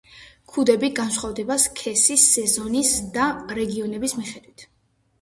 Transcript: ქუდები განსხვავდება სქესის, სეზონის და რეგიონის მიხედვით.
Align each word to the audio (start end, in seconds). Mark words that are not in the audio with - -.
ქუდები 0.53 0.89
განსხვავდება 0.99 1.59
სქესის, 1.67 2.25
სეზონის 2.39 2.93
და 3.21 3.31
რეგიონის 3.63 4.21
მიხედვით. 4.23 4.71